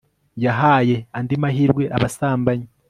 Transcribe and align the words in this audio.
yahaye 0.43 0.95
andi 1.17 1.35
mahirwe 1.43 1.83
abasambanyi 1.95 2.67